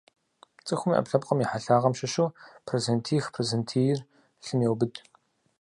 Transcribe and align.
Цӏыхум 0.65 0.91
и 0.91 0.95
ӏэпкълъэпкъым 0.95 1.39
и 1.43 1.45
хьэлъагъым 1.49 1.93
щыщу 1.99 2.33
процентих-процентийр 2.67 3.97
лъым 4.45 4.59
еубыд. 4.67 4.93